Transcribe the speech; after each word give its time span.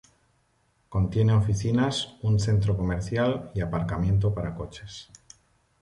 Contiene 0.89 1.31
oficinas, 1.33 2.15
un 2.23 2.39
centro 2.39 2.75
comercial 2.75 3.51
y 3.53 3.61
aparcamiento 3.61 4.33
para 4.33 4.55
coches. 4.55 5.11